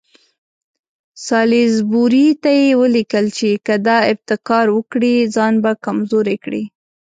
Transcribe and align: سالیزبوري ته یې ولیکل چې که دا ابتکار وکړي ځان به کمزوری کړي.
سالیزبوري 1.25 2.27
ته 2.43 2.49
یې 2.61 2.69
ولیکل 2.81 3.25
چې 3.37 3.49
که 3.65 3.73
دا 3.87 3.97
ابتکار 4.11 4.65
وکړي 4.71 5.15
ځان 5.35 5.53
به 5.63 5.71
کمزوری 5.85 6.37
کړي. 6.43 6.63